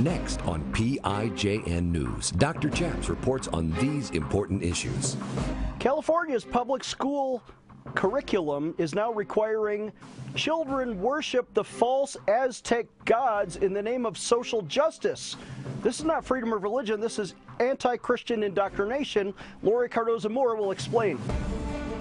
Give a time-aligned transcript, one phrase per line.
[0.00, 2.70] Next on PIJN News, Dr.
[2.70, 5.18] Chaps reports on these important issues.
[5.78, 7.42] California's public school
[7.94, 9.92] curriculum is now requiring
[10.34, 15.36] children worship the false Aztec gods in the name of social justice.
[15.82, 19.34] This is not freedom of religion, this is anti Christian indoctrination.
[19.62, 21.18] Lori Cardoza Moore will explain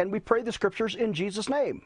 [0.00, 1.82] and we pray the scriptures in Jesus' name.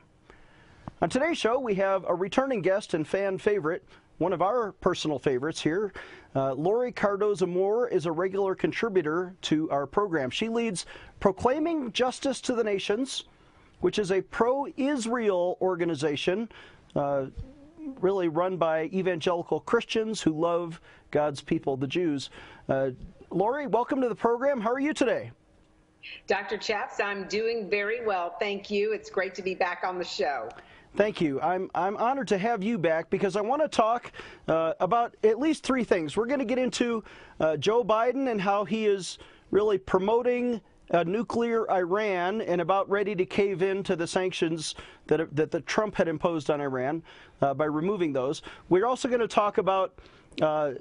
[1.02, 3.84] On today's show, we have a returning guest and fan favorite,
[4.18, 5.92] one of our personal favorites here.
[6.36, 10.30] Uh, Lori Cardoza Moore is a regular contributor to our program.
[10.30, 10.86] She leads
[11.19, 13.25] Proclaiming Justice to the Nations,
[13.80, 16.48] which is a pro Israel organization.
[16.94, 17.27] Uh,
[18.00, 22.31] really run by evangelical Christians who love God's people, the Jews.
[22.69, 22.91] Uh,
[23.31, 24.60] Lori, welcome to the program.
[24.60, 25.33] How are you today?
[26.27, 26.56] Dr.
[26.58, 28.36] Chaps, I'm doing very well.
[28.38, 28.92] Thank you.
[28.92, 30.48] It's great to be back on the show.
[30.97, 31.41] Thank you.
[31.41, 34.12] I'm, I'm honored to have you back because I want to talk
[34.47, 36.16] uh, about at least three things.
[36.16, 37.02] We're going to get into
[37.41, 39.19] uh, Joe Biden and how he is
[39.50, 40.60] really promoting
[41.02, 44.75] nuclear Iran and about ready to cave in to the sanctions
[45.06, 47.02] that, that the Trump had imposed on Iran
[47.41, 48.42] uh, by removing those.
[48.69, 49.98] We're also going to talk about
[50.41, 50.72] uh,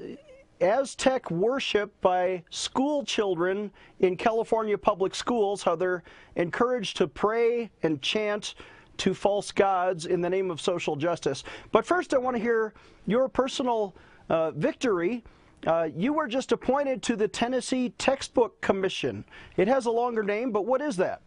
[0.62, 6.04] Aztec worship by school children in California public schools, how they're
[6.36, 8.56] encouraged to pray and chant
[8.98, 11.44] to false gods in the name of social justice.
[11.72, 12.74] But first, I want to hear
[13.08, 13.96] your personal
[14.30, 15.24] uh, victory.
[15.66, 19.26] Uh, you were just appointed to the Tennessee Textbook Commission.
[19.58, 21.22] It has a longer name, but what is that?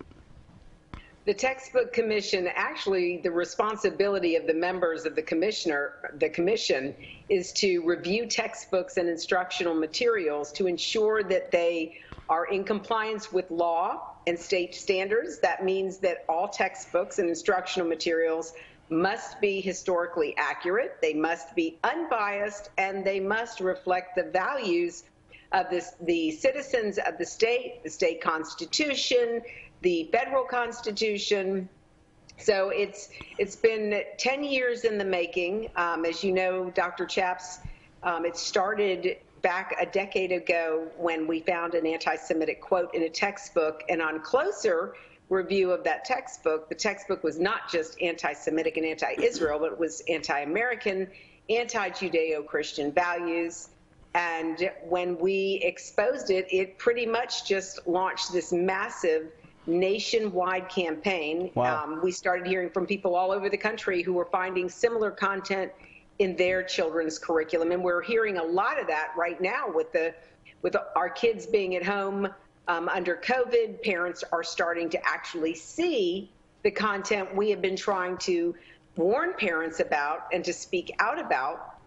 [1.27, 6.95] The textbook commission, actually, the responsibility of the members of the commissioner, the commission,
[7.28, 11.96] is to review textbooks and instructional materials to ensure that they
[12.28, 15.40] are in compliance with law and state standards.
[15.40, 18.52] That means that all textbooks and instructional materials
[18.89, 25.02] must be historically accurate, they must be unbiased, and they must reflect the values
[25.51, 29.42] of this, the citizens of the state, the state constitution,
[29.83, 31.69] the federal constitution.
[32.39, 35.70] So it's it's been 10 years in the making.
[35.77, 37.07] Um, as you know, Dr.
[37.07, 37.61] Chaps,
[38.03, 43.09] um, it started back a decade ago when we found an anti-Semitic quote in a
[43.09, 44.95] textbook, and on closer
[45.29, 50.03] review of that textbook, the textbook was not just anti-Semitic and anti-Israel, but it was
[50.08, 51.08] anti-American,
[51.51, 53.69] anti-Judeo-Christian values.
[54.14, 59.31] And when we exposed it, it pretty much just launched this massive
[59.66, 61.50] nationwide campaign.
[61.54, 61.84] Wow.
[61.84, 65.72] Um, we started hearing from people all over the country who were finding similar content
[66.18, 70.14] in their children's curriculum, and we're hearing a lot of that right now with the
[70.62, 72.28] with our kids being at home
[72.68, 73.82] um, under COVID.
[73.82, 76.30] Parents are starting to actually see
[76.62, 78.54] the content we have been trying to
[78.96, 81.78] warn parents about and to speak out about.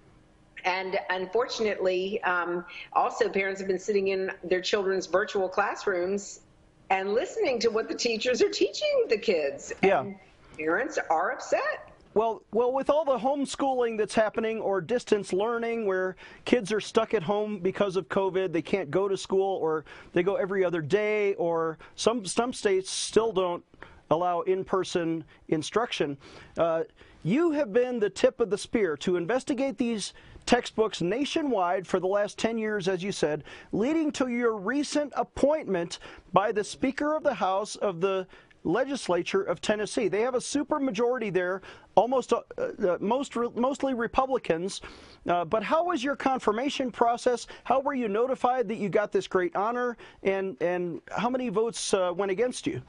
[0.63, 6.41] And unfortunately, um, also parents have been sitting in their children's virtual classrooms
[6.89, 9.73] and listening to what the teachers are teaching the kids.
[9.83, 10.01] Yeah.
[10.01, 10.15] And
[10.57, 11.89] parents are upset.
[12.15, 17.13] Well, well, with all the homeschooling that's happening or distance learning where kids are stuck
[17.13, 20.81] at home because of COVID, they can't go to school or they go every other
[20.81, 23.63] day or some some states still don't
[24.09, 26.17] allow in-person instruction.
[26.57, 26.81] Uh,
[27.23, 30.13] you have been the tip of the spear to investigate these
[30.45, 35.99] textbooks nationwide for the last 10 years, as you said, leading to your recent appointment
[36.33, 38.25] by the Speaker of the House of the
[38.63, 40.07] legislature of Tennessee.
[40.07, 41.61] They have a supermajority there,
[41.95, 44.81] almost uh, uh, most mostly Republicans.
[45.27, 47.47] Uh, but how was your confirmation process?
[47.63, 51.93] How were you notified that you got this great honor, and and how many votes
[51.93, 52.81] uh, went against you?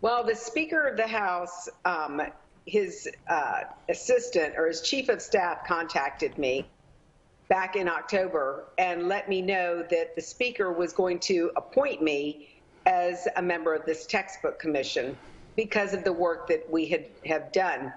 [0.00, 2.22] Well, the Speaker of the House um,
[2.66, 6.66] his uh, assistant or his chief of staff contacted me
[7.48, 12.48] back in October and let me know that the speaker was going to appoint me
[12.86, 15.16] as a member of this textbook commission
[15.56, 17.92] because of the work that we had have done.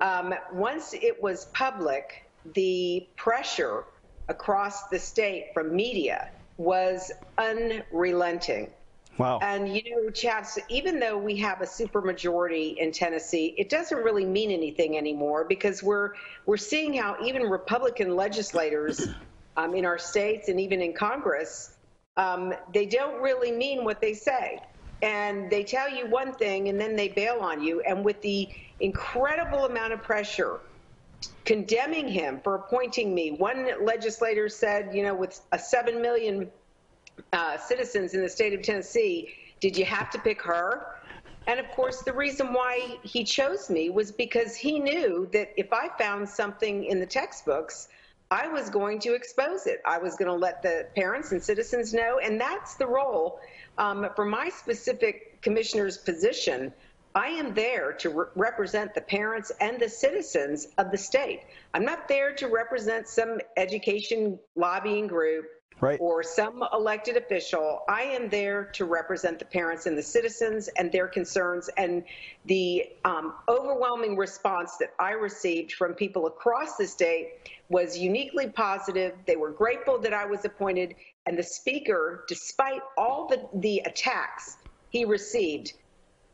[0.00, 2.24] Um, once it was public,
[2.54, 3.84] the pressure
[4.28, 8.70] across the state from media was unrelenting.
[9.18, 9.40] Wow.
[9.42, 14.24] And you know, Chaps, even though we have a supermajority in Tennessee, it doesn't really
[14.24, 16.12] mean anything anymore because we're
[16.46, 19.08] we're seeing how even Republican legislators
[19.56, 21.76] um, in our states and even in Congress,
[22.16, 24.60] um, they don't really mean what they say.
[25.02, 27.80] And they tell you one thing and then they bail on you.
[27.80, 28.48] And with the
[28.80, 30.60] incredible amount of pressure
[31.44, 36.50] condemning him for appointing me, one legislator said, you know, with a 7 million
[37.32, 40.86] uh, citizens in the state of Tennessee, did you have to pick her?
[41.46, 45.72] And of course, the reason why he chose me was because he knew that if
[45.72, 47.88] I found something in the textbooks,
[48.30, 49.80] I was going to expose it.
[49.86, 52.18] I was going to let the parents and citizens know.
[52.22, 53.40] And that's the role
[53.78, 56.74] um, for my specific commissioner's position.
[57.14, 61.40] I am there to re represent the parents and the citizens of the state.
[61.72, 65.46] I'm not there to represent some education lobbying group
[65.80, 65.98] right.
[66.00, 67.82] or some elected official.
[67.88, 71.68] I am there to represent the parents and the citizens and their concerns.
[71.76, 72.04] And
[72.46, 79.14] the um, overwhelming response that I received from people across the state was uniquely positive.
[79.26, 80.94] They were grateful that I was appointed.
[81.26, 84.56] And the speaker, despite all the, the attacks
[84.90, 85.74] he received,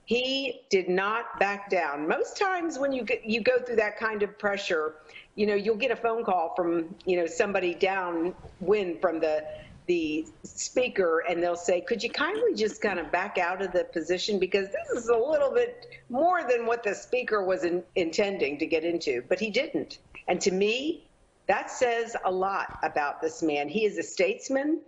[0.04, 2.06] he did not back down.
[2.06, 4.96] Most times when you get, you go through that kind of pressure,
[5.34, 9.44] you know, you'll get a phone call from, you know, somebody downwind from the
[9.86, 13.84] the speaker and they'll say, could you kindly just kind of back out of the
[13.92, 18.58] position because this is a little bit more than what the speaker was in, intending
[18.58, 19.98] to get into, but he didn't.
[20.26, 21.10] And to me,
[21.48, 23.68] that says a lot about this man.
[23.68, 24.80] He is a statesman.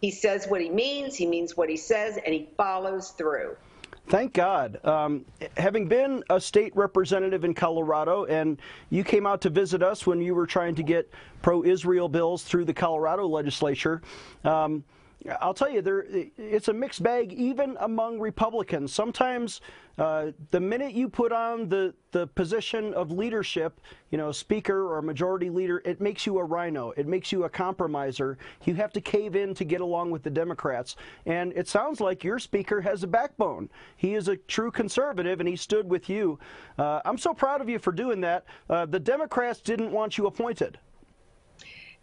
[0.00, 3.56] He says what he means, he means what he says, and he follows through.
[4.06, 4.84] Thank God.
[4.84, 5.24] Um,
[5.56, 8.60] having been a state representative in Colorado, and
[8.90, 11.10] you came out to visit us when you were trying to get
[11.40, 14.02] pro Israel bills through the Colorado legislature.
[14.44, 14.84] Um,
[15.40, 16.04] I'll tell you, there
[16.36, 18.92] it's a mixed bag even among Republicans.
[18.92, 19.62] Sometimes
[19.96, 23.80] uh, the minute you put on the, the position of leadership,
[24.10, 26.92] you know, speaker or majority leader, it makes you a RINO.
[26.96, 28.36] It makes you a compromiser.
[28.64, 30.96] You have to cave in to get along with the Democrats.
[31.24, 33.70] And it sounds like your speaker has a backbone.
[33.96, 36.38] He is a true conservative, and he stood with you.
[36.76, 38.44] Uh, I'm so proud of you for doing that.
[38.68, 40.78] Uh, the Democrats didn't want you appointed.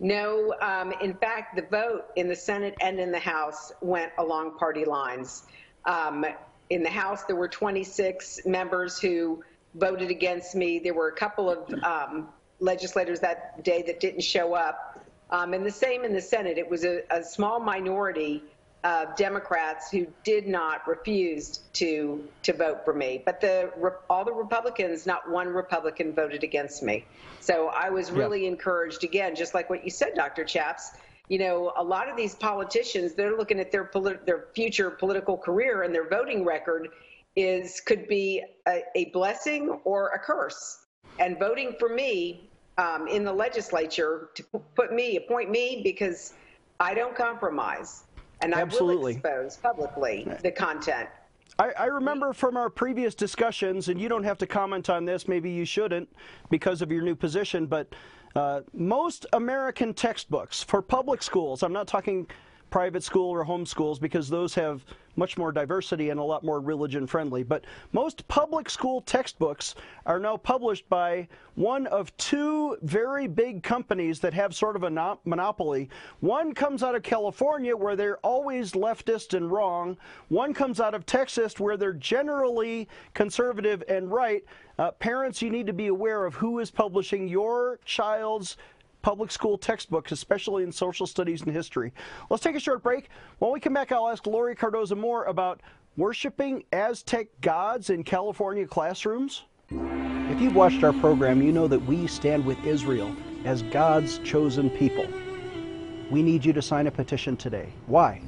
[0.04, 4.58] No, um, in fact, the vote in the Senate and in the House went along
[4.58, 5.44] party lines.
[5.86, 6.26] Um,
[6.72, 9.44] in the House, there were 26 members who
[9.76, 10.80] voted against me.
[10.80, 15.06] There were a couple of um, legislators that day that didn't show up.
[15.30, 16.58] Um, and the same in the Senate.
[16.58, 18.42] It was a, a small minority
[18.84, 23.22] of Democrats who did not refuse to to vote for me.
[23.24, 23.72] But the
[24.10, 27.06] all the Republicans, not one Republican voted against me.
[27.40, 28.50] So I was really yeah.
[28.50, 30.44] encouraged again, just like what you said, Dr.
[30.44, 30.92] Chaps.
[31.28, 33.90] You know, a lot of these politicians, they're looking at their
[34.26, 36.90] their future political career and their voting record
[37.36, 40.86] is could be a, a blessing or a curse.
[41.20, 44.44] And voting for me um, in the legislature to
[44.76, 46.34] put me, appoint me, because
[46.80, 48.04] I don't compromise
[48.42, 49.22] and Absolutely.
[49.24, 51.10] I will expose publicly the content.
[51.60, 55.28] I, I, remember from our previous discussions, and you don't have to comment on this,
[55.28, 56.10] maybe you shouldn't
[56.50, 57.94] because of your new position, but
[58.36, 62.28] uh, most American textbooks for public schools, I'm not talking
[62.72, 64.84] private school or home schools because those have
[65.18, 67.44] much more diversity and a lot more religion friendly.
[67.44, 69.76] But most public school textbooks
[70.06, 75.18] are now published by one of two very big companies that have sort of a
[75.26, 75.90] monopoly.
[76.22, 79.98] One comes out of California where they're always leftist and wrong.
[80.30, 84.44] One comes out of Texas where they're generally conservative and right.
[84.80, 88.56] Uh, parents, you need to be aware of who is publishing your child's
[89.02, 91.94] public school textbooks, especially in social studies and history.
[92.30, 93.10] Let's take a short break.
[93.40, 95.62] When we come back, I'll ask Lori Cardoza Moore about
[95.98, 99.44] worshiping Aztec gods in California classrooms.
[99.70, 103.16] If you've watched our program, you know that we stand with Israel
[103.46, 105.06] as God's chosen people.
[106.10, 107.70] We need you to sign a petition today.
[107.88, 108.22] Why?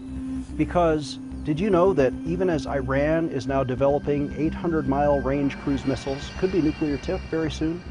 [0.57, 5.85] Because did you know that even as Iran is now developing 800 mile range cruise
[5.85, 7.83] missiles, could be nuclear tipped very soon,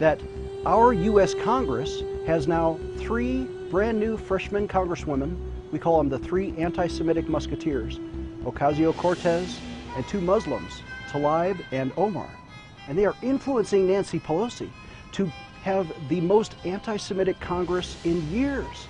[0.00, 0.20] that
[0.66, 1.34] our U.S.
[1.34, 5.34] Congress has now three brand new freshman congresswomen.
[5.72, 7.98] We call them the three anti Semitic musketeers
[8.44, 9.58] Ocasio Cortez
[9.96, 12.28] and two Muslims, Tlaib and Omar.
[12.86, 14.68] And they are influencing Nancy Pelosi
[15.12, 15.32] to
[15.62, 18.88] have the most anti Semitic Congress in years.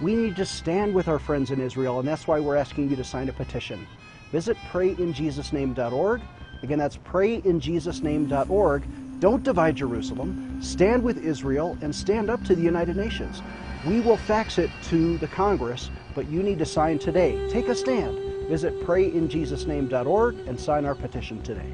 [0.00, 2.96] We need to stand with our friends in Israel, and that's why we're asking you
[2.96, 3.86] to sign a petition.
[4.32, 6.20] Visit prayinjesusname.org.
[6.64, 8.82] Again, that's prayinjesusname.org
[9.22, 10.60] don't divide Jerusalem.
[10.60, 13.40] Stand with Israel and stand up to the United Nations.
[13.86, 17.48] We will fax it to the Congress, but you need to sign today.
[17.48, 18.18] Take a stand.
[18.48, 21.72] Visit prayinjesusname.org and sign our petition today.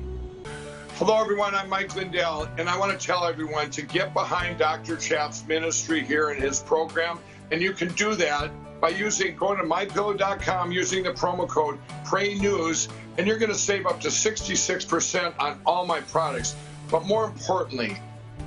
[0.97, 1.55] Hello, everyone.
[1.55, 4.99] I'm Mike Lindell, and I want to tell everyone to get behind Dr.
[4.99, 7.19] Chapp's ministry here in his program
[7.51, 12.35] And you can do that by using going to mypillow.com using the promo code Pray
[12.35, 16.55] News, and you're going to save up to 66% on all my products.
[16.91, 17.97] But more importantly,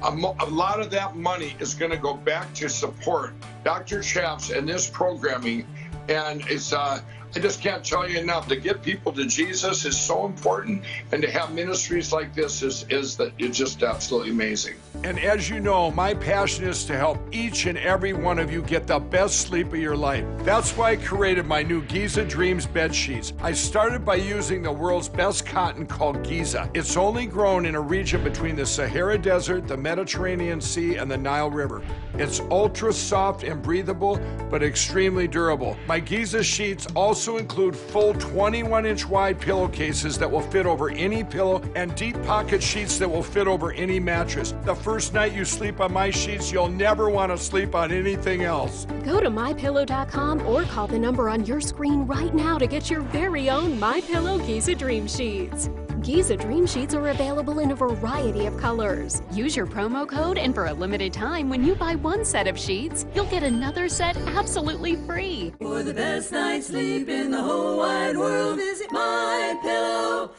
[0.04, 3.34] a, mo- a lot of that money is going to go back to support
[3.64, 4.02] Dr.
[4.02, 5.68] Chaps and this programming,
[6.10, 7.02] and it's uh,
[7.34, 8.50] I just can't tell you enough.
[8.50, 10.84] To get people to Jesus is so important,
[11.14, 14.76] and to have ministries like this is is that it's just absolutely amazing.
[15.06, 18.62] And as you know, my passion is to help each and every one of you
[18.62, 20.26] get the best sleep of your life.
[20.40, 23.34] That's why I created my new Giza Dreams bed sheets.
[23.42, 26.70] I started by using the world's best cotton called Giza.
[26.74, 31.18] It's only grown in a region between the Sahara Desert, the Mediterranean Sea, and the
[31.18, 31.82] Nile River.
[32.16, 34.20] It's ultra soft and breathable,
[34.50, 35.78] but extremely durable.
[35.88, 41.24] My Giza sheets also include full 21 inch wide pillowcases that will fit over any
[41.24, 44.54] pillow and deep pocket sheets that will fit over any mattress.
[44.64, 48.44] The first night you sleep on my sheets, you'll never want to sleep on anything
[48.44, 48.86] else.
[49.04, 53.02] Go to mypillow.com or call the number on your screen right now to get your
[53.02, 55.70] very own My Pillow Giza Dream Sheets.
[56.04, 59.22] Giza Dream Sheets are available in a variety of colors.
[59.32, 62.58] Use your promo code, and for a limited time, when you buy one set of
[62.58, 65.54] sheets, you'll get another set absolutely free.
[65.60, 70.32] For the best night's sleep in the whole wide world, visit mypillow.com.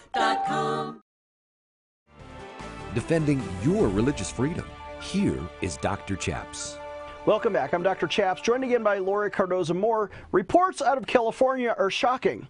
[2.95, 4.67] Defending your religious freedom.
[5.01, 6.17] Here is Dr.
[6.17, 6.77] Chaps.
[7.25, 7.73] Welcome back.
[7.73, 8.09] I'm Dr.
[8.09, 10.11] Chaps, joined again by Laura Cardoza Moore.
[10.33, 12.49] Reports out of California are shocking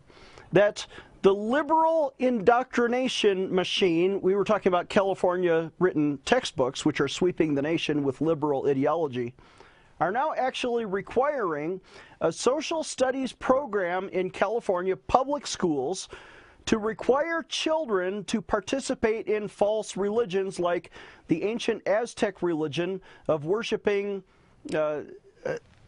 [0.52, 0.86] that
[1.22, 7.62] the liberal indoctrination machine, we were talking about California written textbooks, which are sweeping the
[7.62, 9.32] nation with liberal ideology,
[10.00, 11.80] are now actually requiring
[12.20, 16.08] a social studies program in California public schools
[16.66, 20.90] to require children to participate in false religions like
[21.28, 24.24] the ancient Aztec religion of worshiping
[24.74, 25.02] uh,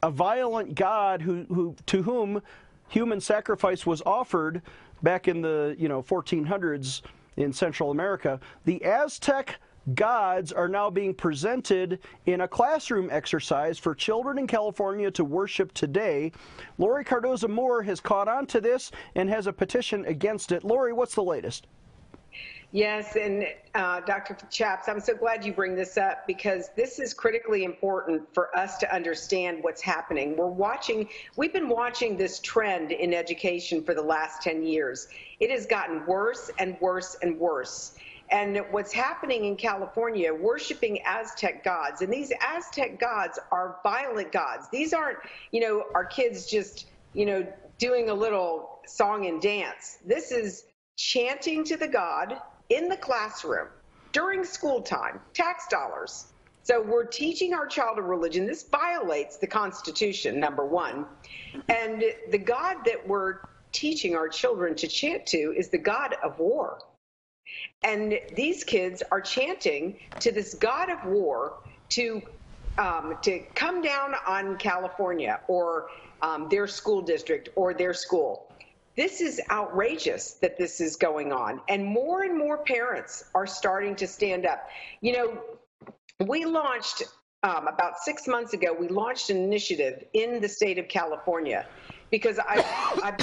[0.03, 2.43] a violent god who, who, to whom
[2.89, 4.63] human sacrifice was offered
[5.05, 7.03] back in the you know 1400s
[7.37, 8.41] in Central America.
[8.65, 9.61] The Aztec
[9.95, 15.73] gods are now being presented in a classroom exercise for children in California to worship
[15.75, 16.33] today.
[16.79, 20.65] Lori Cardoza Moore has caught on to this and has a petition against it.
[20.65, 21.67] Lori, what's the latest?
[22.75, 24.37] Yes, and uh, Dr.
[24.51, 28.79] Chaps, I'm so glad you bring this up because this is critically important for us
[28.79, 30.37] to understand what's happening.
[30.37, 35.07] We're watching, we've been watching this trend in education for the last 10 years.
[35.39, 37.95] It has gotten worse and worse and worse.
[38.31, 44.67] And what's happening in California, worshiping Aztec gods, and these Aztec gods are violent gods.
[44.73, 45.19] These aren't,
[45.53, 47.47] you know, our kids just, you know,
[47.79, 49.99] doing a little song and dance.
[50.05, 50.65] This is
[50.97, 52.41] chanting to the god
[52.71, 53.69] in the classroom
[54.13, 56.33] during school time, tax dollars.
[56.63, 58.47] So we're teaching our child a religion.
[58.47, 61.07] This violates the Constitution, number one.
[61.69, 63.41] And the God that we're
[63.73, 66.81] teaching our children to chant to is the God of war.
[67.83, 71.59] And these kids are chanting to this God of war
[71.91, 72.23] to
[72.79, 75.89] um, to come down on California or
[76.23, 78.54] um, their school district or their school.
[78.97, 81.61] This is outrageous that this is going on.
[81.69, 84.69] And more and more parents are starting to stand up.
[85.01, 85.39] You know,
[86.27, 87.03] we launched
[87.43, 91.67] um, about six months ago, we launched an initiative in the state of California
[92.11, 92.65] because I,
[93.03, 93.17] I've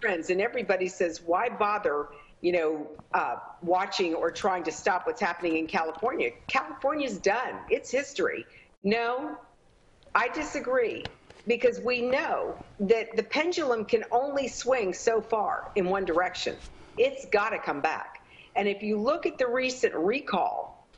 [0.00, 2.08] friends and everybody says, why bother,
[2.40, 6.30] you know, uh, watching or trying to stop what's happening in California?
[6.48, 7.58] California's done.
[7.70, 8.44] It's history.
[8.84, 9.36] No,
[10.14, 11.04] I disagree
[11.46, 16.56] because we know that the pendulum can only swing so far in one direction.
[16.98, 18.22] It's got to come back.
[18.56, 20.88] And if you look at the recent recall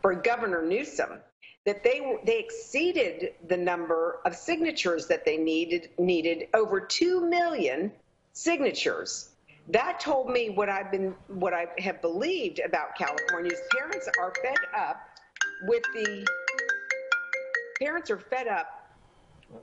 [0.00, 1.18] for Governor Newsom,
[1.66, 7.92] that they they exceeded the number of signatures that they needed needed over 2 million
[8.32, 9.30] signatures.
[9.68, 14.56] That told me what I've been what I have believed about California's parents are fed
[14.74, 14.96] up
[15.62, 16.26] with the
[17.80, 18.77] parents are fed up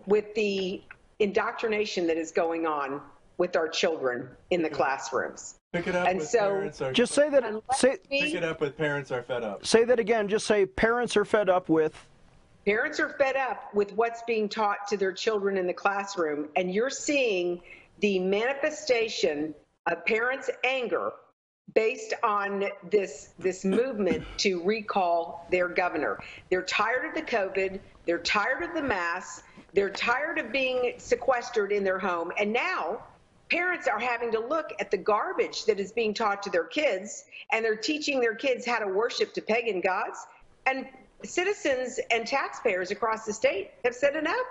[0.06, 0.82] with the
[1.20, 3.02] indoctrination that is going on
[3.38, 5.56] with our children in the classrooms.
[5.74, 7.44] Pick it up And with so- parents are Just say that.
[7.76, 9.66] Say we- pick it up with parents are fed up.
[9.66, 10.28] say that again.
[10.28, 11.94] Just say parents are fed up with.
[12.66, 16.74] Parents are fed up with what's being taught to their children in the classroom, and
[16.74, 17.62] you're seeing
[18.00, 19.54] the manifestation
[19.86, 21.12] of parents' anger
[21.74, 26.20] based on this this movement to recall their governor.
[26.50, 29.44] They're tired of the COVID, they're tired of the masks,
[29.76, 33.04] they're tired of being sequestered in their home, and now
[33.52, 37.26] parents are having to look at the garbage that is being taught to their kids,
[37.52, 40.26] and they're teaching their kids how to worship to pagan gods.
[40.66, 40.88] And
[41.24, 44.48] citizens and taxpayers across the state have said enough.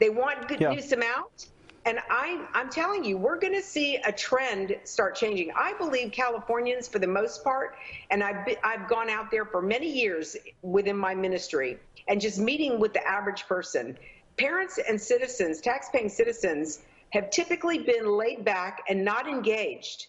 [0.00, 0.72] They want yeah.
[0.72, 1.46] Newsom out.
[1.84, 5.52] And I, I'm telling you, we're going to see a trend start changing.
[5.56, 7.76] I believe Californians, for the most part,
[8.10, 11.78] and I've, been, I've gone out there for many years within my ministry
[12.08, 13.96] and just meeting with the average person.
[14.38, 16.80] Parents and citizens, taxpaying citizens,
[17.10, 20.06] have typically been laid back and not engaged.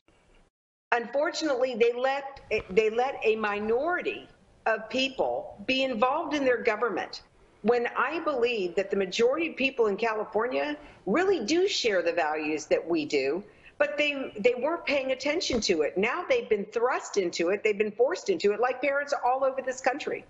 [0.92, 4.28] Unfortunately, they let, they let a minority
[4.66, 7.22] of people be involved in their government
[7.62, 12.66] when I believe that the majority of people in California really do share the values
[12.66, 13.44] that we do,
[13.78, 15.98] but they they weren't paying attention to it.
[15.98, 19.62] Now they've been thrust into it, they've been forced into it, like parents all over
[19.62, 20.24] this country.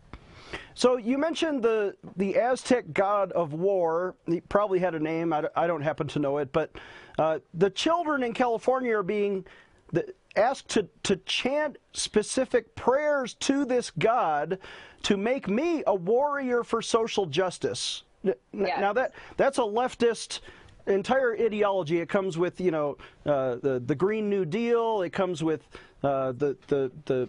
[0.80, 4.16] So you mentioned the the Aztec god of war.
[4.26, 5.34] He probably had a name.
[5.34, 6.72] I, I don't happen to know it, but
[7.18, 9.46] uh, the children in California are being
[9.92, 14.58] the, asked to, to chant specific prayers to this God
[15.04, 18.04] to make me a warrior for social justice.
[18.24, 18.34] Yes.
[18.54, 20.40] Now that that's a leftist
[20.88, 22.00] entire ideology.
[22.00, 25.02] It comes with you know uh, the the Green New Deal.
[25.02, 25.68] It comes with
[26.04, 27.28] uh, the the the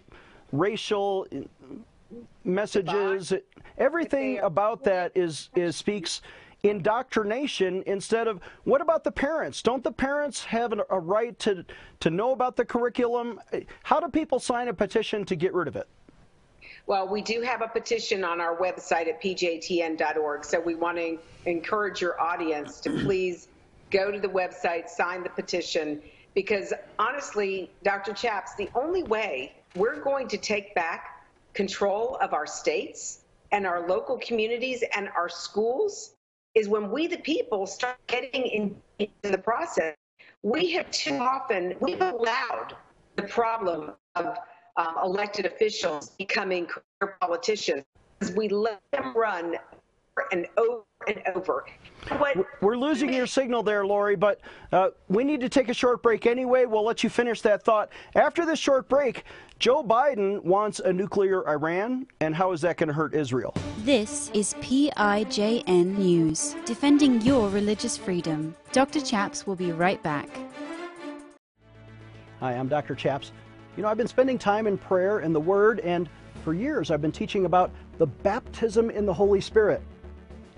[0.52, 1.26] racial
[2.44, 3.32] messages.
[3.78, 6.22] Everything about that is is speaks
[6.62, 9.62] indoctrination instead of what about the parents?
[9.62, 11.64] Don't the parents have a right to
[12.00, 13.40] to know about the curriculum?
[13.82, 15.88] How do people sign a petition to get rid of it?
[16.86, 21.18] Well, we do have a petition on our website at pjtn.org, so we want to
[21.46, 23.48] encourage your audience to please
[23.90, 26.02] go to the website, sign the petition,
[26.34, 28.12] because honestly, Dr.
[28.12, 31.19] Chaps, the only way we're going to take back
[31.54, 33.20] control of our states
[33.52, 36.14] and our local communities and our schools
[36.54, 39.94] is when we, the people, start getting in, in the process.
[40.42, 42.74] We have too often, we've allowed
[43.16, 44.36] the problem of
[44.76, 47.84] um, elected officials becoming career politicians.
[48.34, 49.56] We let them run
[50.32, 51.64] and over and over.
[52.18, 54.40] What, We're losing your signal there, Lori, but
[54.72, 56.64] uh, we need to take a short break anyway.
[56.64, 57.90] We'll let you finish that thought.
[58.14, 59.24] After this short break,
[59.58, 63.54] Joe Biden wants a nuclear Iran, and how is that going to hurt Israel?
[63.78, 68.54] This is PIJN News, defending your religious freedom.
[68.72, 69.00] Dr.
[69.00, 70.28] Chaps will be right back.
[72.40, 72.94] Hi, I'm Dr.
[72.94, 73.32] Chaps.
[73.76, 76.08] You know, I've been spending time in prayer and the Word, and
[76.42, 79.82] for years I've been teaching about the baptism in the Holy Spirit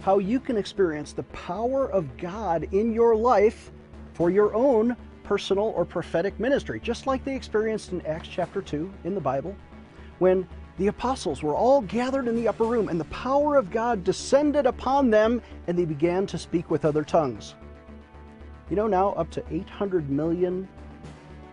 [0.02, 3.70] how you can experience the power of God in your life
[4.14, 8.92] for your own personal or prophetic ministry, just like they experienced in Acts chapter 2
[9.04, 9.54] in the Bible,
[10.18, 10.46] when
[10.78, 14.66] the apostles were all gathered in the upper room and the power of God descended
[14.66, 17.54] upon them and they began to speak with other tongues.
[18.70, 20.66] You know, now up to 800 million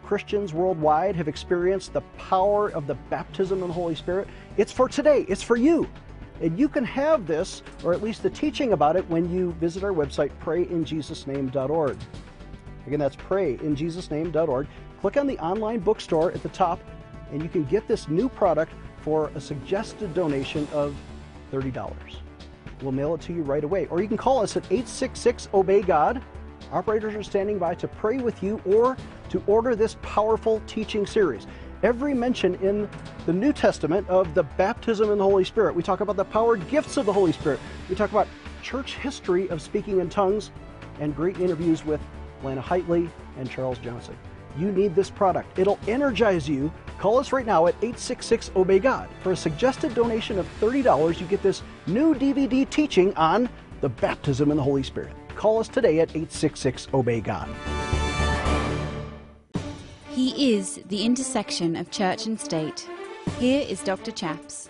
[0.04, 4.28] Christians worldwide have experienced the power of the baptism of the Holy Spirit.
[4.58, 5.88] It's for today, it's for you.
[6.42, 9.84] And you can have this, or at least the teaching about it, when you visit
[9.84, 11.98] our website, prayinjesusname.org.
[12.88, 14.68] Again, that's prayinjesusname.org.
[15.02, 16.80] Click on the online bookstore at the top,
[17.32, 18.72] and you can get this new product
[19.02, 20.96] for a suggested donation of
[21.52, 21.96] $30.
[22.82, 23.88] We'll mail it to you right away.
[23.88, 26.22] Or you can call us at 866 Obey God.
[26.72, 28.96] Operators are standing by to pray with you or
[29.30, 31.48] to order this powerful teaching series
[31.84, 32.90] every mention in
[33.26, 35.76] the New Testament of the baptism in the Holy Spirit.
[35.76, 37.60] We talk about the powered gifts of the Holy Spirit.
[37.90, 38.28] We talk about
[38.62, 40.52] church history of speaking in tongues
[41.00, 42.02] and great interviews with
[42.44, 44.18] Lana Heitley and Charles Johnson.
[44.58, 45.58] You need this product.
[45.60, 46.72] It'll energize you.
[46.98, 49.08] Call us right now at 866 Obey God.
[49.24, 53.48] For a suggested donation of $30, you get this new DVD teaching on
[53.82, 55.14] the baptism in the Holy Spirit.
[55.36, 57.48] Call us today at 866 Obey God.
[60.30, 62.88] He is the intersection of church and state.
[63.40, 64.12] Here is Dr.
[64.12, 64.70] Chaps.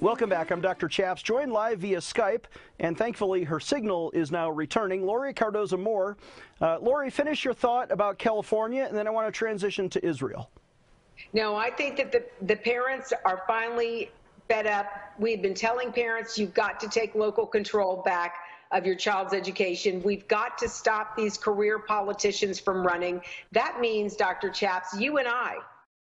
[0.00, 0.50] Welcome back.
[0.50, 0.88] I'm Dr.
[0.88, 2.46] Chaps, joined live via Skype,
[2.80, 5.06] and thankfully her signal is now returning.
[5.06, 6.16] Lori Cardoza Moore.
[6.60, 10.50] Uh, Lori, finish your thought about California, and then I want to transition to Israel.
[11.32, 14.10] No, I think that the, the parents are finally
[14.48, 14.88] fed up.
[15.16, 18.34] We've been telling parents you've got to take local control back
[18.72, 20.02] of your child's education.
[20.02, 23.20] We've got to stop these career politicians from running.
[23.52, 24.50] That means, Dr.
[24.50, 25.56] Chaps, you and I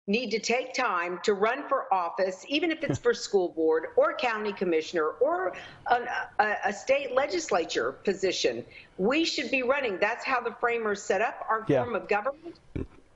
[0.08, 4.16] need to take time to run for office, even if it's for school board or
[4.16, 5.54] county commissioner or
[5.92, 6.08] an,
[6.40, 8.66] a, a, state legislature position.
[8.98, 10.00] We should be running.
[10.00, 11.84] That's how the framers set up our yeah.
[11.84, 12.56] form of government.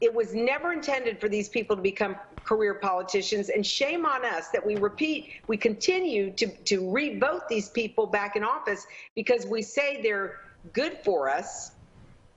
[0.03, 4.49] It was never intended for these people to become career politicians, and shame on us
[4.49, 8.85] that we repeat, we continue to, to re-vote these people back in office
[9.15, 10.41] because we say they're
[10.73, 11.71] good for us,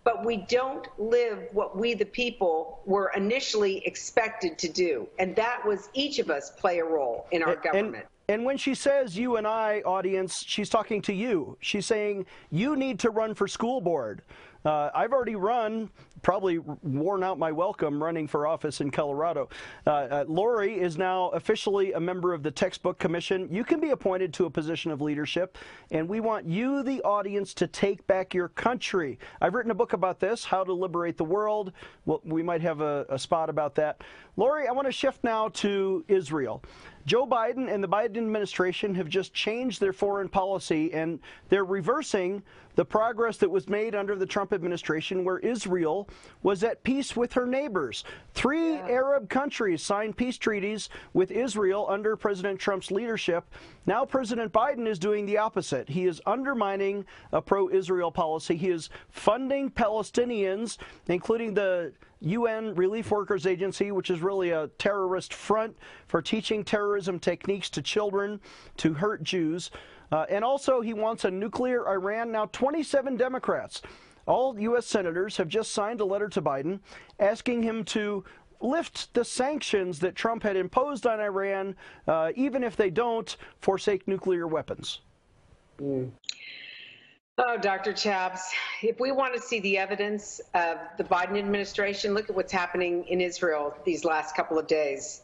[0.04, 5.08] but we don't live what we, the people, were initially expected to do.
[5.18, 8.06] And that was each of us play a role in our and, government.
[8.28, 11.56] And when she says you and I, audience, she's talking to you.
[11.60, 14.22] She's saying you need to run for school board.
[14.64, 15.90] Uh, I've already run,
[16.26, 19.48] probably worn out my welcome running for office in Colorado.
[19.86, 23.46] Uh, uh, Lori is now officially a member of the Textbook Commission.
[23.48, 25.56] You can be appointed to a position of leadership,
[25.92, 29.20] and we want you, the audience, to take back your country.
[29.40, 31.70] I've written a book about this, How to Liberate the World.
[32.06, 34.00] Well, we might have a, a spot about that.
[34.36, 36.60] Lori, I want to shift now to Israel.
[37.06, 42.42] Joe Biden and the Biden administration have just changed their foreign policy and they're reversing
[42.74, 46.08] the progress that was made under the Trump administration where Israel
[46.42, 48.04] was at peace with her neighbors.
[48.34, 48.88] Three yeah.
[48.88, 53.44] Arab countries signed peace treaties with Israel under President Trump's leadership.
[53.86, 55.88] Now President Biden is doing the opposite.
[55.88, 58.56] He is undermining a pro-Israel policy.
[58.56, 65.34] He is funding Palestinians, including the UN Relief Workers Agency, which is really a terrorist
[65.34, 65.76] front
[66.08, 68.40] for teaching terrorism techniques to children
[68.78, 69.70] to hurt Jews.
[70.12, 72.30] Uh, and also, he wants a nuclear Iran.
[72.32, 73.82] Now, 27 Democrats,
[74.26, 74.86] all U.S.
[74.86, 76.80] senators, have just signed a letter to Biden
[77.18, 78.24] asking him to
[78.60, 81.74] lift the sanctions that Trump had imposed on Iran,
[82.08, 85.00] uh, even if they don't forsake nuclear weapons.
[85.80, 86.10] Mm.
[87.38, 87.92] Oh, Dr.
[87.92, 92.52] Chaps, if we want to see the evidence of the Biden administration, look at what's
[92.52, 95.20] happening in Israel these last couple of days.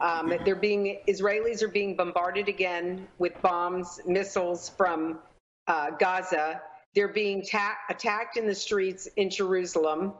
[0.00, 5.18] Um, they're being Israelis are being bombarded again with bombs, missiles from
[5.66, 6.62] uh, Gaza.
[6.94, 10.14] They're being ta- attacked in the streets in Jerusalem,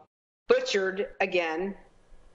[0.46, 1.74] butchered again,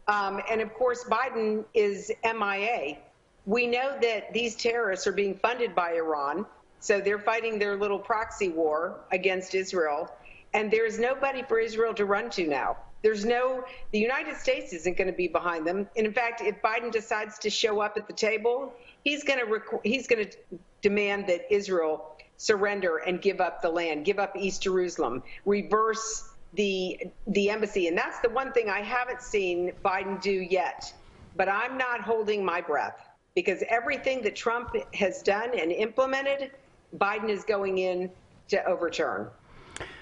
[0.08, 2.98] um, and of course Biden is MIA.
[3.46, 6.48] We know that these terrorists are being funded by Iran.
[6.86, 10.08] So they're fighting their little proxy war against Israel.
[10.54, 12.78] And there's nobody for Israel to run to now.
[13.02, 15.90] There's no, the United States isn't going to be behind them.
[15.98, 18.72] And in fact, if Biden decides to show up at the table,
[19.04, 20.38] he's going to, he's going to
[20.84, 27.00] demand that Israel surrender and give up the land, give up East Jerusalem, reverse the
[27.26, 27.88] the embassy.
[27.88, 30.94] And that's the one thing I haven't seen Biden do yet.
[31.36, 33.00] But I'm not holding my breath
[33.34, 36.52] because everything that Trump has done and implemented
[36.98, 38.10] Biden is going in
[38.50, 39.28] to overturn.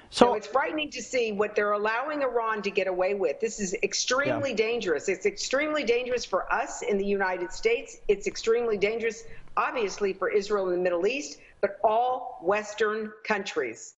[0.10, 3.40] So, so, it's frightening to see what they're allowing Iran to get away with.
[3.40, 4.58] This is extremely yeah.
[4.58, 5.10] dangerous.
[5.10, 7.98] It's extremely dangerous for us in the United States.
[8.08, 9.24] It's extremely dangerous,
[9.58, 13.96] obviously, for Israel and the Middle East, but all Western countries.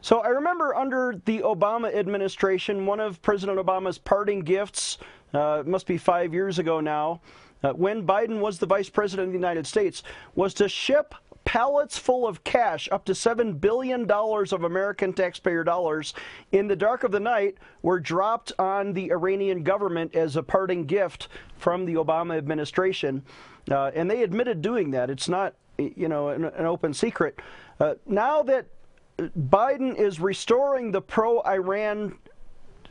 [0.00, 4.98] So I remember under the Obama administration, one of President Obama's parting gifts,
[5.32, 7.20] uh, must be five years ago now,
[7.62, 10.02] uh, when Biden was the vice president of the United States,
[10.34, 11.14] was to ship
[11.46, 16.12] pallets full of cash, up to $7 billion of American taxpayer dollars,
[16.52, 20.84] in the dark of the night were dropped on the Iranian government as a parting
[20.84, 23.22] gift from the Obama administration.
[23.70, 25.08] Uh, and they admitted doing that.
[25.08, 27.40] It's not, you know, an, an open secret.
[27.78, 28.66] Uh, now that
[29.18, 32.18] Biden is restoring the pro Iran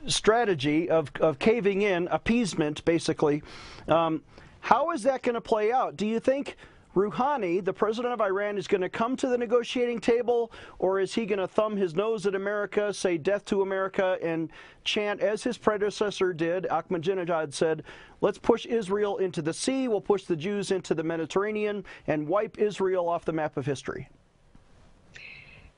[0.08, 3.44] strategy of, of caving in, appeasement, basically,
[3.90, 4.24] um,
[4.62, 5.98] how is that going to play out?
[5.98, 6.56] Do you think
[6.96, 11.14] Rouhani, the president of Iran, is going to come to the negotiating table, or is
[11.14, 14.50] he going to thumb his nose at America, say death to America, and
[14.86, 17.84] chant, as his predecessor did, Ahmadinejad said,
[18.22, 22.58] let's push Israel into the sea, we'll push the Jews into the Mediterranean, and wipe
[22.58, 24.08] Israel off the map of history?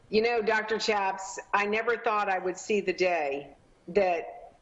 [0.10, 0.78] You know, Dr.
[0.78, 3.50] Chaps, I never thought I would see the day
[3.90, 4.54] that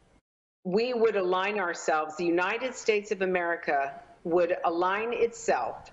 [0.64, 5.92] we would align ourselves, the United States of America would align itself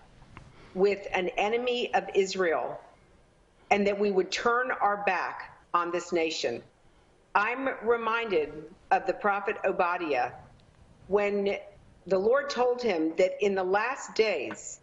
[0.75, 2.81] with an enemy of Israel
[3.71, 6.63] and that we would turn our back on this nation.
[7.35, 8.53] I'm reminded
[8.91, 10.33] of the prophet Obadiah
[11.09, 11.57] when
[12.07, 14.81] the Lord told him that in the last days,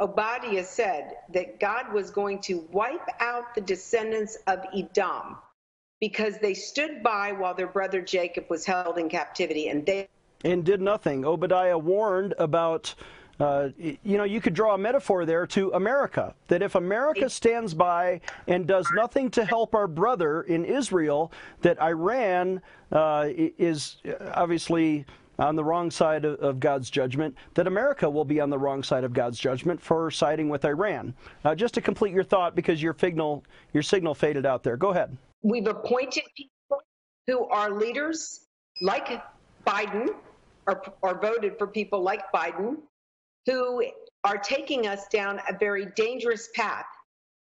[0.00, 5.36] Obadiah said that God was going to wipe out the descendants of Edom
[6.00, 10.08] because they stood by while their brother Jacob was held in captivity and they
[10.44, 11.24] and did nothing.
[11.24, 12.94] Obadiah warned about
[13.42, 16.32] uh, you know, you could draw a metaphor there to America.
[16.46, 21.80] That if America stands by and does nothing to help our brother in Israel, that
[21.82, 23.96] Iran uh, is
[24.34, 25.04] obviously
[25.40, 28.80] on the wrong side of, of, God's judgment, that America will be on the wrong
[28.84, 31.12] side of God's judgment for siding with Iran.
[31.44, 34.76] Uh, just to complete your thought, because your signal, your signal faded out there.
[34.76, 35.16] Go ahead.
[35.42, 36.82] We've appointed people
[37.26, 38.46] who are leaders
[38.82, 39.20] like
[39.66, 40.10] Biden,
[40.68, 42.76] or, or voted for people like Biden,
[43.46, 43.84] who
[44.24, 46.86] are taking us down a very dangerous path.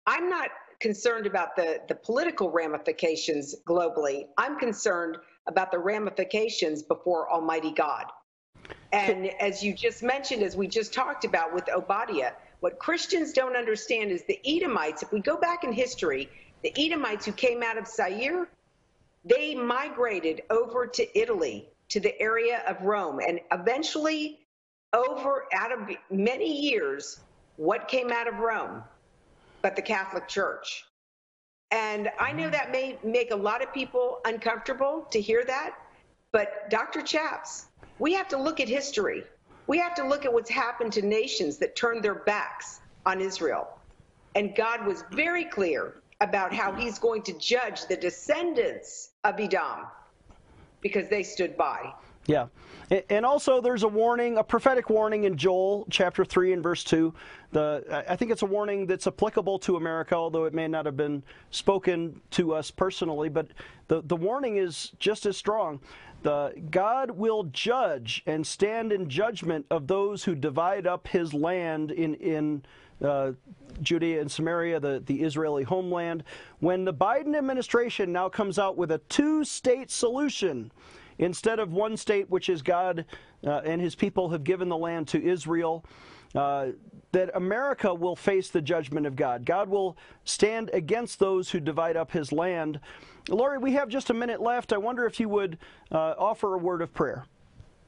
[0.05, 4.25] I'm not concerned about the, the political ramifications globally.
[4.37, 8.05] I'm concerned about the ramifications before Almighty God.
[8.91, 13.55] And as you just mentioned, as we just talked about with Obadiah, what Christians don't
[13.55, 16.29] understand is the Edomites, if we go back in history,
[16.63, 18.47] the Edomites who came out of Seir,
[19.23, 24.39] they migrated over to Italy, to the area of Rome, and eventually,
[24.95, 25.79] over out of
[26.09, 27.19] many years,
[27.57, 28.83] what came out of Rome?
[29.61, 30.85] But the Catholic Church.
[31.71, 35.75] And I know that may make a lot of people uncomfortable to hear that,
[36.31, 37.01] but Dr.
[37.01, 37.67] Chaps,
[37.99, 39.23] we have to look at history.
[39.67, 43.67] We have to look at what's happened to nations that turned their backs on Israel.
[44.35, 49.85] And God was very clear about how he's going to judge the descendants of Edom
[50.81, 51.91] because they stood by.
[52.27, 52.47] Yeah.
[53.09, 57.13] And also, there's a warning, a prophetic warning in Joel chapter 3 and verse 2.
[57.51, 60.95] The, I think it's a warning that's applicable to America, although it may not have
[60.95, 63.29] been spoken to us personally.
[63.29, 63.47] But
[63.87, 65.79] the, the warning is just as strong.
[66.21, 71.91] The, God will judge and stand in judgment of those who divide up his land
[71.91, 72.63] in, in
[73.03, 73.31] uh,
[73.81, 76.23] Judea and Samaria, the, the Israeli homeland.
[76.59, 80.71] When the Biden administration now comes out with a two state solution,
[81.17, 83.05] instead of one state, which is God
[83.45, 85.85] uh, and his people have given the land to Israel,
[86.33, 86.67] uh,
[87.11, 89.45] that America will face the judgment of God.
[89.45, 92.79] God will stand against those who divide up his land.
[93.29, 94.73] Lori, we have just a minute left.
[94.73, 95.57] I wonder if you would
[95.91, 97.25] uh, offer a word of prayer.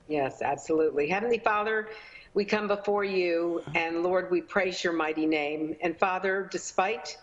[0.08, 1.10] Yes, absolutely.
[1.10, 1.90] Heavenly Father,
[2.34, 5.76] we come before you, and Lord, we praise your mighty name.
[5.82, 7.18] And Father, despite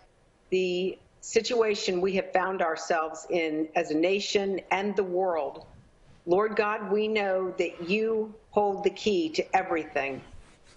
[0.50, 5.66] the situation we have found ourselves in as a nation and the world,
[6.26, 10.22] Lord God, we know that you hold the key to everything.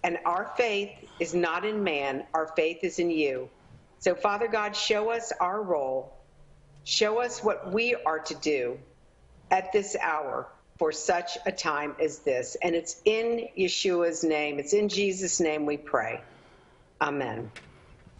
[0.03, 3.49] And our faith is not in man, our faith is in you.
[3.99, 6.13] So, Father God, show us our role.
[6.83, 8.77] Show us what we are to do
[9.51, 12.55] at this hour for such a time as this.
[12.61, 16.21] And it's in Yeshua's name, it's in Jesus' name we pray.
[17.01, 17.51] Amen.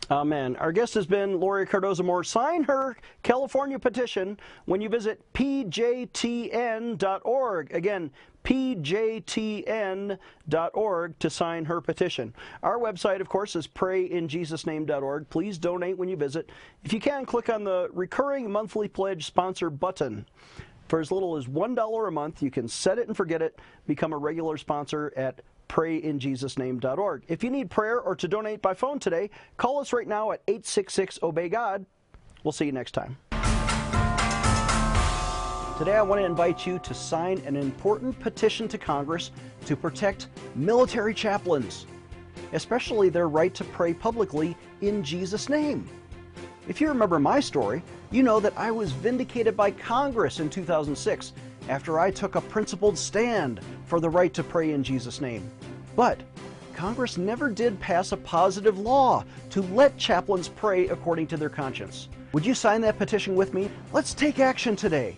[0.09, 0.55] Amen.
[0.55, 2.23] Our guest has been Lori Cardoza Moore.
[2.23, 6.13] Sign her California petition when you visit pjtn.org.
[7.73, 8.11] Again,
[8.45, 9.19] pjtn.org
[11.19, 12.33] to sign her petition.
[12.63, 15.29] Our website, of course, is prayinjesusname.org.
[15.29, 16.49] Please donate when you visit.
[16.85, 20.25] If you can, click on the recurring monthly pledge sponsor button.
[20.87, 24.13] For as little as $1 a month, you can set it and forget it, become
[24.13, 27.23] a regular sponsor at prayinjesusname.org.
[27.27, 30.41] If you need prayer or to donate by phone today, call us right now at
[30.47, 31.85] 866 Obey God.
[32.43, 33.17] We'll see you next time.
[35.77, 39.29] Today, I want to invite you to sign an important petition to Congress
[39.65, 41.85] to protect military chaplains,
[42.53, 45.87] especially their right to pray publicly in Jesus' name.
[46.67, 51.33] If you remember my story, you know that I was vindicated by Congress in 2006
[51.69, 55.49] after I took a principled stand for the right to pray in Jesus' name.
[55.95, 56.19] But
[56.73, 62.07] Congress never did pass a positive law to let chaplains pray according to their conscience.
[62.33, 63.71] Would you sign that petition with me?
[63.93, 65.17] Let's take action today.